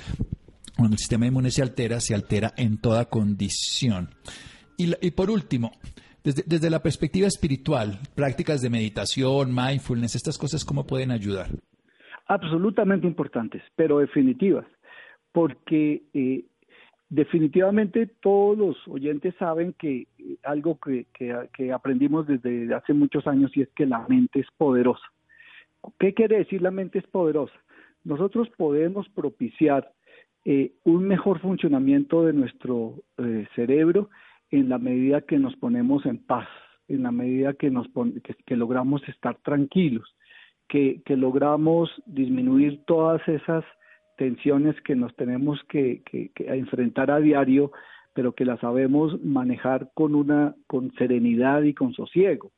[0.80, 4.12] cuando el sistema inmune se altera, se altera en toda condición.
[4.78, 5.72] Y, por último,
[6.24, 11.48] desde, desde, la perspectiva espiritual, prácticas de meditación, mindfulness, estas cosas, ¿cómo pueden ayudar?
[12.28, 14.66] Absolutamente importantes, pero definitivas,
[15.34, 16.46] porque eh,
[17.10, 23.52] definitivamente todos los oyentes saben que eh, algo que, que, aprendimos desde hace muchos años
[23.54, 25.04] y es que la mente es poderosa.
[26.00, 27.56] ¿Qué quiere decir la mente es poderosa?
[28.06, 29.92] Nosotros podemos propiciar
[30.46, 34.10] eh, un mejor funcionamiento de nuestro eh, cerebro
[34.52, 36.48] en la medida que nos ponemos en paz,
[36.88, 37.88] en la medida que, nos
[38.46, 40.16] que, logramos estar tranquilos,
[40.68, 43.64] que, que logramos disminuir todas esas
[44.20, 46.04] tensiones que nos tenemos que,
[46.36, 47.72] enfrentar a diario,
[48.14, 52.52] pero que las sabemos manejar con una con serenidad y con sosiego.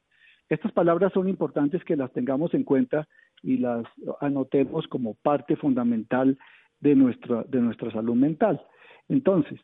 [0.49, 3.07] Estas palabras son importantes que las tengamos en cuenta
[3.43, 3.85] y las
[4.21, 6.35] anotemos como parte fundamental
[6.81, 8.61] de nuestra, de nuestra salud mental.
[9.07, 9.59] Entonces,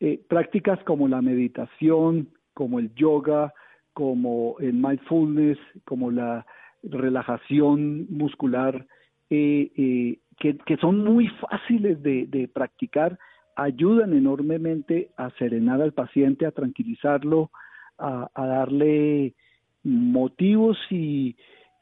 [0.00, 3.52] eh, prácticas como la meditación, como el yoga,
[3.92, 6.46] como el mindfulness, como la
[6.82, 8.86] relajación muscular,
[9.30, 13.18] eh, eh, que, son muy fáciles de, practicar,
[13.56, 17.50] ayudan enormemente a serenar al paciente, a tranquilizarlo,
[17.98, 19.34] a, darle
[19.82, 21.36] motivos y,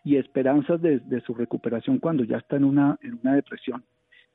[0.04, 3.84] esperanzas de, su recuperación cuando ya está en una, en una depresión.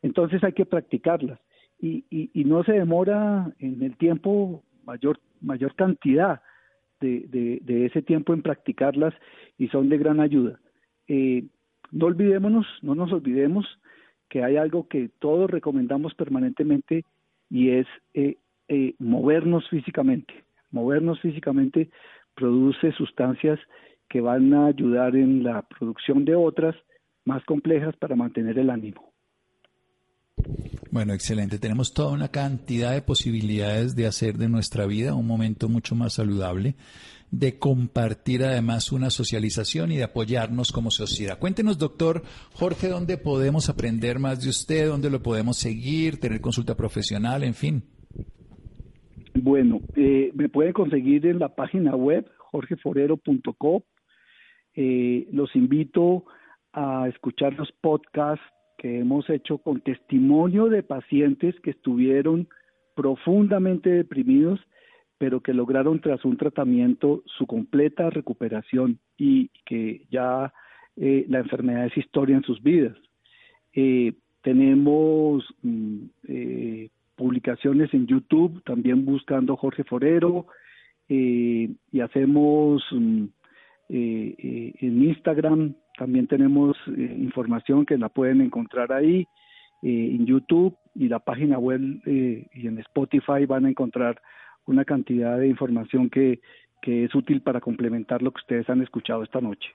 [0.01, 1.39] Entonces hay que practicarlas
[1.79, 6.41] y, y, no se demora en el tiempo mayor, mayor cantidad
[6.99, 9.13] de, de, ese tiempo en practicarlas
[9.57, 10.59] y son de gran ayuda.
[11.07, 11.45] Eh,
[11.91, 13.65] no olvidémonos, no nos olvidemos
[14.29, 17.03] que hay algo que todos recomendamos permanentemente
[17.49, 18.37] y es eh,
[18.67, 20.45] eh, movernos físicamente.
[20.69, 21.89] Movernos físicamente
[22.35, 23.59] produce sustancias
[24.07, 26.75] que van a ayudar en la producción de otras
[27.25, 29.11] más complejas para mantener el ánimo.
[30.91, 31.58] Bueno, excelente.
[31.58, 36.13] Tenemos toda una cantidad de posibilidades de hacer de nuestra vida un momento mucho más
[36.15, 36.75] saludable,
[37.32, 41.39] de compartir además una socialización y de apoyarnos como sociedad.
[41.39, 42.23] Cuéntenos, doctor
[42.54, 47.54] Jorge, dónde podemos aprender más de usted, dónde lo podemos seguir, tener consulta profesional, en
[47.54, 47.84] fin.
[49.34, 53.82] Bueno, eh, me pueden conseguir en la página web jorgeforero.com.
[54.75, 56.25] Eh, los invito
[56.73, 58.43] a escuchar los podcasts
[58.82, 62.48] que hemos hecho con testimonio de pacientes que estuvieron
[62.96, 64.60] profundamente deprimidos,
[65.20, 70.52] pero que lograron tras un tratamiento su completa recuperación y que ya
[70.98, 72.98] eh, la enfermedad es historia en sus vidas.
[73.74, 80.48] Eh, tenemos mm, eh, publicaciones en YouTube, también buscando Jorge Forero,
[81.08, 83.26] y hacemos mm,
[83.89, 89.27] en Instagram, también tenemos información que la pueden encontrar ahí,
[89.84, 94.21] en YouTube y la página web y en Spotify van a encontrar
[94.65, 96.39] una cantidad de información que,
[96.82, 99.69] que es útil para complementar lo que ustedes han escuchado esta noche.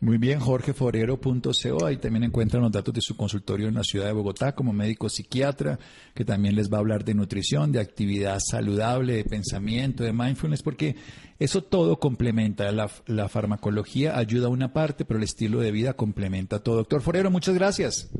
[0.00, 4.12] Muy bien, jorgeforero.co, ahí también encuentran los datos de su consultorio en la ciudad de
[4.12, 5.78] Bogotá como médico psiquiatra,
[6.14, 10.62] que también les va a hablar de nutrición, de actividad saludable, de pensamiento, de mindfulness,
[10.62, 10.96] porque
[11.38, 16.62] eso todo complementa, la, farmacología ayuda a una parte, pero el estilo de vida complementa
[16.62, 16.76] todo.
[16.76, 18.10] Doctor Forero, muchas gracias.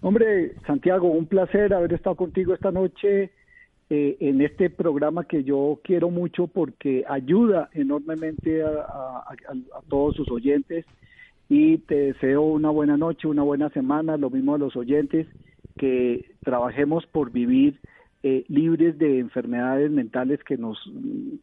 [0.00, 3.32] Hombre, Santiago, un placer haber estado contigo esta noche
[3.88, 9.24] eh, en este programa que yo quiero mucho porque ayuda enormemente a,
[9.88, 10.84] todos sus oyentes
[11.48, 15.28] y te deseo una buena noche, una buena semana, lo mismo a los oyentes,
[15.78, 17.78] que trabajemos por vivir
[18.24, 20.78] eh, libres de enfermedades mentales que nos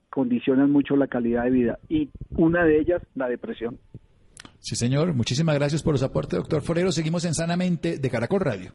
[0.10, 3.78] condicionan mucho la calidad de vida y una de ellas la depresión.
[4.60, 5.14] Sí, señor.
[5.14, 6.92] Muchísimas gracias por los aportes, doctor Forero.
[6.92, 8.74] Seguimos en Sanamente de Caracol Radio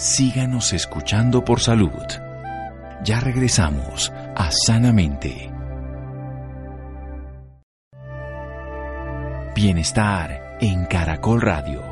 [0.00, 1.92] síganos escuchando por salud.
[3.04, 5.52] Ya regresamos a Sanamente.
[9.54, 11.82] Bienestar en Caracol Radio.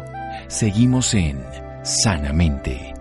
[0.46, 1.38] Seguimos en
[1.82, 2.94] Sanamente.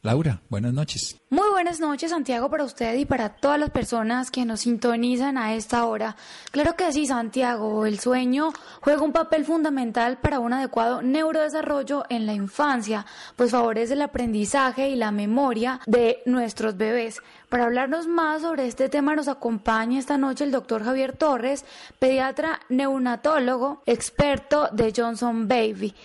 [0.07, 1.17] Laura, buenas noches.
[1.31, 5.57] Muy buenas noches, Santiago, para usted y para todas las personas que nos sintonizan a
[5.57, 6.15] esta hora.
[6.53, 12.25] Claro que sí, Santiago, el sueño juega un papel fundamental para un adecuado neurodesarrollo en
[12.25, 17.21] la infancia, pues favorece el aprendizaje y la memoria de nuestros bebés.
[17.49, 21.65] Para hablarnos más sobre este tema nos acompaña esta noche el doctor Javier Torres,
[21.99, 25.97] pediatra neonatólogo, experto de Johnson Baby.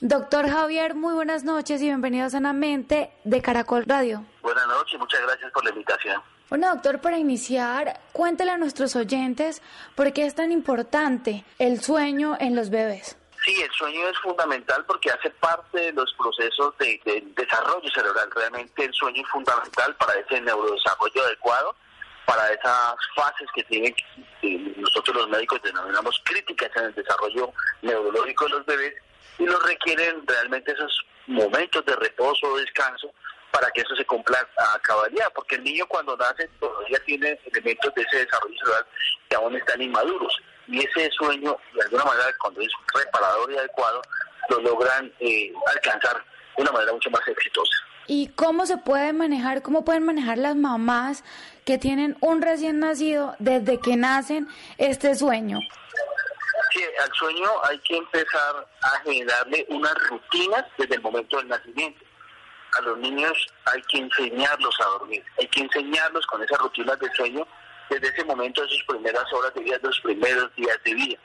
[0.00, 4.24] Doctor Javier, muy buenas noches y bienvenido a Sanamente de Caracol Radio.
[4.42, 6.22] Buenas noches, muchas gracias por la invitación.
[6.48, 9.60] Bueno, doctor, para iniciar, cuéntele a nuestros oyentes
[9.96, 13.18] por qué es tan importante el sueño en los bebés.
[13.44, 17.00] Sí, el sueño es fundamental porque hace parte de los procesos de,
[17.36, 18.30] desarrollo cerebral.
[18.30, 21.74] Realmente el sueño es fundamental para ese neurodesarrollo adecuado,
[22.24, 23.92] para esas fases que tienen
[24.76, 28.94] nosotros los médicos denominamos críticas en el desarrollo neurológico de los bebés
[29.38, 33.12] y no requieren realmente esos momentos de reposo o descanso
[33.50, 37.94] para que eso se cumpla a cabalidad, porque el niño cuando nace todavía tiene elementos
[37.94, 38.86] de ese desarrollo cerebral
[39.28, 40.36] que aún están inmaduros
[40.68, 44.02] y ese sueño, de alguna manera, cuando es reparador y adecuado,
[44.50, 46.16] lo logran eh, alcanzar
[46.56, 47.72] de una manera mucho más exitosa.
[48.06, 51.24] ¿Y cómo se puede manejar, cómo pueden manejar las mamás
[51.64, 54.48] que tienen un recién nacido desde que nacen
[54.78, 55.60] este sueño?
[57.00, 62.04] Al sueño hay que empezar a generarle unas rutinas desde el momento del nacimiento.
[62.76, 63.32] A los niños
[63.64, 67.46] hay que enseñarlos a dormir, hay que enseñarlos con esas rutinas de sueño
[67.88, 71.18] desde ese momento, de sus primeras horas de vida, de los primeros días de vida.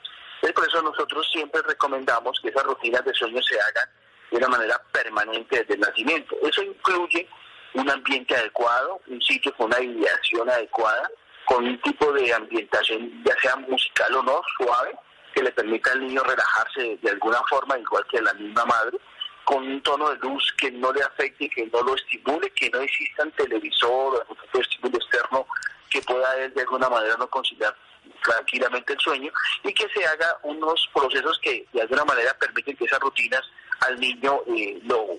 [0.56, 3.90] por eso nosotros siempre recomendamos que esas rutinas de sueño se hagan
[4.32, 6.36] de una manera permanente desde el nacimiento.
[6.44, 7.28] Eso incluye
[7.74, 11.10] un ambiente adecuado, un sitio con una ideación adecuada,
[11.46, 14.96] con un tipo de ambientación, ya sea musical o no, suave,
[15.34, 18.98] que le permita al niño relajarse de alguna forma, igual que la misma madre,
[19.44, 22.80] con un tono de luz que no le afecte, que no lo estimule, que no
[22.82, 25.48] exista un televisor o algún tipo de estímulo externo
[25.90, 27.76] que pueda él de alguna manera no conciliar
[28.24, 29.32] tranquilamente el sueño
[29.64, 33.42] y que se haga unos procesos que de alguna manera permiten que esas rutinas
[33.82, 35.18] al niño eh, lo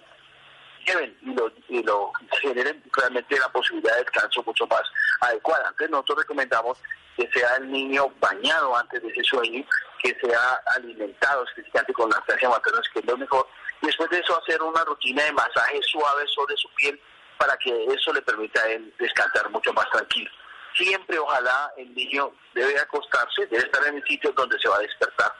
[0.85, 4.82] lleven y lo, y lo generen realmente la posibilidad de descanso mucho más
[5.20, 5.68] adecuada.
[5.70, 6.78] Entonces nosotros recomendamos
[7.16, 9.64] que sea el niño bañado antes de ese sueño,
[10.03, 13.47] que sea alimentado especialmente con la lactancia materna, que es lo mejor.
[13.82, 17.01] Después de eso hacer una rutina de masaje suave sobre su piel
[17.39, 20.30] para que eso le permita a él descansar mucho más tranquilo.
[20.76, 24.80] Siempre, ojalá, el niño debe acostarse, debe estar en el sitio donde se va a
[24.80, 25.32] despertar.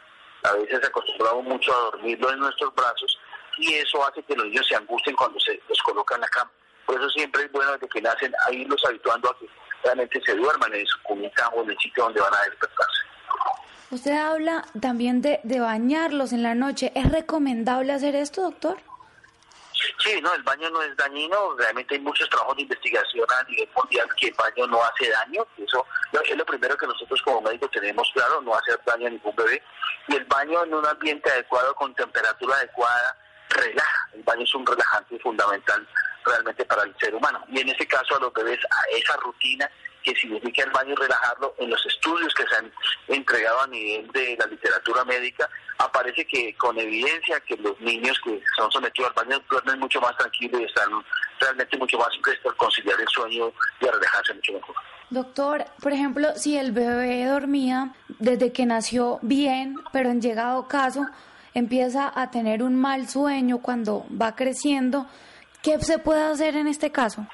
[0.45, 3.14] A veces acostumbramos mucho a dormirlo en nuestros brazos
[3.59, 6.51] y eso hace que los niños se angustien cuando se los colocan en la cama.
[6.87, 9.49] Por eso siempre es bueno desde que nacen a irlos habituando a que
[9.83, 13.03] realmente se duerman en su cunita o en el sitio donde van a despertarse.
[13.91, 16.93] Usted habla también de, de bañarlos en la noche.
[16.95, 18.79] ¿Es recomendable hacer esto, doctor?
[19.99, 21.55] Sí, no, el baño no es dañino.
[21.57, 25.47] Realmente hay muchos trabajos de investigación a nivel mundial que el baño no hace daño.
[25.59, 25.87] Eso
[26.25, 29.63] es lo primero que nosotros como médicos tenemos claro, no hacer daño a ningún bebé.
[30.09, 33.17] Y el baño en un ambiente adecuado, con temperatura adecuada,
[33.55, 34.09] relaja.
[34.13, 35.87] El baño es un relajante fundamental
[36.25, 37.45] realmente para el ser humano.
[37.49, 39.71] Y en ese caso a los bebés, a esa rutina
[40.03, 42.71] que significa el baño y relajarlo, en los estudios que se han
[43.09, 45.49] entregado a nivel de la literatura médica,
[45.79, 50.15] aparece que con evidencia que los niños que son sometidos al baño duermen mucho más
[50.19, 50.91] tranquilos y están
[51.41, 54.77] realmente mucho más prestos a conciliar el sueño y a relajarse mucho mejor.
[55.11, 61.07] Doctor, por ejemplo, si el bebé dormía desde que nació bien, pero en llegado caso
[61.55, 65.07] empieza a tener un mal sueño cuando va creciendo,
[65.63, 67.27] ¿qué se puede hacer en este caso?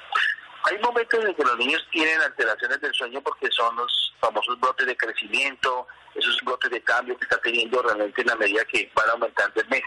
[0.63, 4.85] Hay momentos en que los niños tienen alteraciones del sueño porque son los famosos brotes
[4.85, 9.09] de crecimiento, esos brotes de cambio que está teniendo realmente en la medida que van
[9.09, 9.81] aumentando el mes.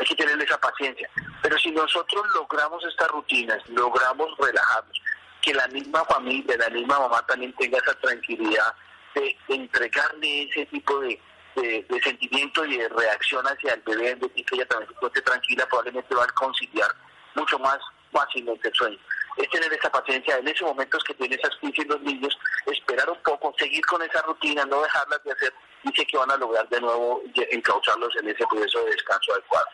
[0.00, 1.08] Hay que tener esa paciencia.
[1.42, 5.02] Pero si nosotros logramos estas rutinas, logramos relajarnos,
[5.42, 8.74] que la misma familia, la misma mamá también tenga esa tranquilidad
[9.14, 11.20] de entregarle ese tipo de,
[11.54, 15.66] de, sentimiento y de reacción hacia el bebé, de que ella también se esté tranquila,
[15.66, 16.90] probablemente va a conciliar
[17.34, 17.78] mucho más
[18.12, 18.98] fácilmente el sueño
[19.36, 22.36] es tener esa paciencia en esos momentos que tienen esas crisis los niños,
[22.66, 25.52] esperar un poco, seguir con esa rutina, no dejarlas de hacer
[25.82, 29.66] y sé que van a lograr de nuevo encauzarlos en ese proceso de descanso adecuado.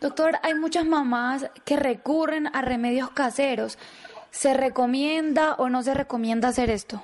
[0.00, 3.78] Doctor, hay muchas mamás que recurren a remedios caseros.
[4.30, 7.02] ¿Se recomienda o no se recomienda hacer esto?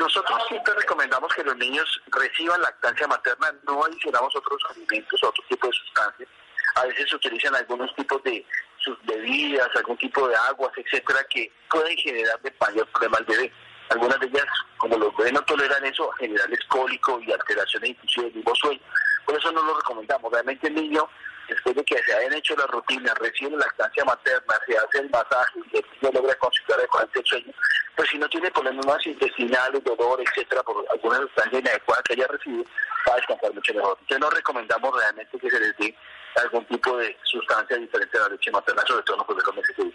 [0.00, 5.66] Nosotros siempre recomendamos que los niños reciban lactancia materna, no adicionamos otros alimentos, otro tipo
[5.66, 6.28] de sustancias.
[6.76, 8.42] A veces se utilizan algunos tipos de
[8.78, 13.52] sus bebidas, algún tipo de aguas, etcétera, que pueden generar de mayor problema al bebé.
[13.90, 14.46] Algunas de ellas,
[14.78, 18.80] como los bebés no toleran eso, generarles cólico y alteraciones inclusive del mismo sueño.
[19.26, 20.32] Por eso no lo recomendamos.
[20.32, 21.10] Realmente el niño,
[21.50, 25.10] después de que se hayan hecho las rutinas, recibe la lactancia materna, se hace el
[25.10, 27.52] masaje y niño logra conciliar adecuadamente el sueño,
[27.96, 32.64] pues si no tiene problemas intestinales, dolor, etcétera, por alguna sustancia inadecuada que haya recibido,
[33.08, 33.96] va a descansar mucho mejor.
[34.00, 35.94] Entonces no recomendamos realmente que se les dé
[36.36, 39.92] algún tipo de sustancia diferente a la leche materna, sobre todo no los meses de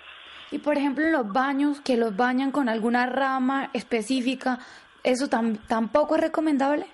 [0.52, 4.60] Y por ejemplo, en los baños, que los bañan con alguna rama específica,
[5.04, 6.86] ¿eso tampoco es recomendable?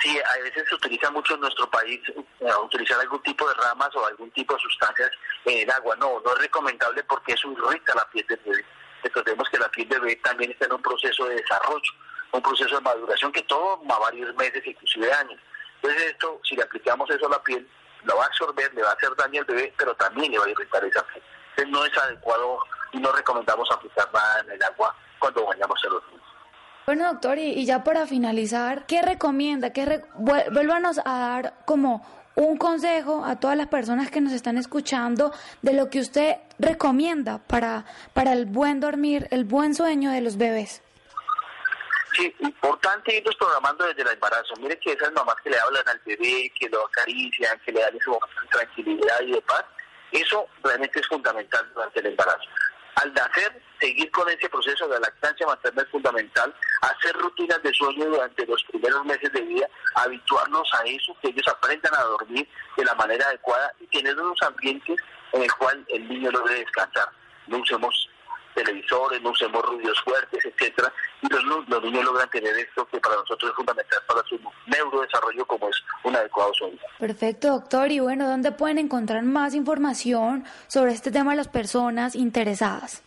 [0.00, 3.94] Sí, a veces se utiliza mucho en nuestro país eh, utilizar algún tipo de ramas
[3.94, 5.10] o algún tipo de sustancias
[5.44, 5.94] en el agua.
[5.96, 8.64] No, no es recomendable porque eso irrita la piel del bebé.
[9.02, 11.92] Recordemos que la piel del bebé también está en un proceso de desarrollo,
[12.32, 15.40] un proceso de maduración que toma varios meses, inclusive años.
[15.82, 17.68] Entonces esto, si le aplicamos eso a la piel,
[18.04, 20.46] lo va a absorber, le va a hacer daño al bebé, pero también le va
[20.46, 21.22] a irritar esa piel.
[21.56, 22.58] Entonces no es adecuado
[22.92, 26.02] y no recomendamos aplicar nada en el agua cuando bañamos a los.
[26.90, 29.72] Bueno, doctor, y, ya para finalizar, ¿qué recomienda?
[29.72, 35.32] ¿Qué Vuélvanos a dar como un consejo a todas las personas que nos están escuchando
[35.62, 40.36] de lo que usted recomienda para, para el buen dormir, el buen sueño de los
[40.36, 40.82] bebés.
[42.16, 44.54] Sí, importante irlos programando desde el embarazo.
[44.58, 47.94] Mire que esas mamás que le hablan al bebé, que lo acarician, que le dan
[47.94, 49.64] ese momento de tranquilidad y de paz,
[50.10, 52.48] eso realmente es fundamental durante el embarazo.
[52.96, 58.06] Al nacer, seguir con ese proceso de lactancia materna es fundamental, hacer rutinas de sueño
[58.06, 62.84] durante los primeros meses de vida, habituarnos a eso, que ellos aprendan a dormir de
[62.84, 65.00] la manera adecuada y tener unos ambientes
[65.32, 67.08] en el cual el niño lo debe descansar.
[67.46, 68.09] No usemos
[68.54, 70.92] televisores, no usemos ruidos fuertes, etcétera,
[71.22, 75.44] y los, los, niños logran tener esto que para nosotros es fundamental para su neurodesarrollo
[75.46, 76.78] como es un adecuado sueño.
[76.98, 77.90] Perfecto, doctor.
[77.90, 83.02] Y bueno, ¿dónde pueden encontrar más información sobre este tema de las personas interesadas?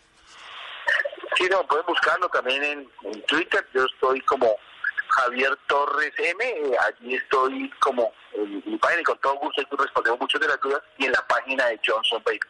[1.36, 3.66] Sí, no, pueden buscarlo también en, Twitter.
[3.74, 4.54] Yo estoy como
[5.08, 6.44] Javier Torres M.
[6.44, 10.60] Eh, allí estoy como en mi página y con todo gusto respondemos muchas de las
[10.60, 10.82] dudas.
[10.98, 12.40] Y en la página de Johnson Baby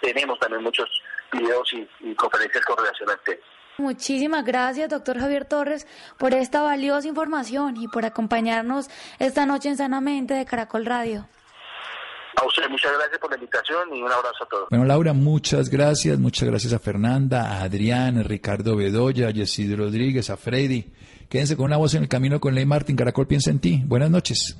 [0.00, 0.88] tenemos también muchos
[1.32, 3.40] videos y, conferencias con relación al tema.
[3.78, 5.86] Muchísimas gracias, doctor Javier Torres,
[6.18, 11.26] por esta valiosa información y por acompañarnos esta noche en Sanamente de Caracol Radio.
[12.36, 14.68] A usted, muchas gracias por la invitación y un abrazo a todos.
[14.70, 16.18] Bueno, Laura, muchas gracias.
[16.18, 20.92] Muchas gracias a Fernanda, a Adrián, a Ricardo Bedoya, a Yesid Rodríguez, a Freddy.
[21.28, 22.96] Quédense con una voz en el camino con Ley Martín.
[22.96, 23.82] Caracol piensa en ti.
[23.84, 24.56] Buenas noches.